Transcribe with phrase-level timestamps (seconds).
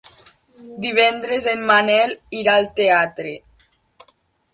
[0.85, 3.35] Divendres en Manel irà al teatre.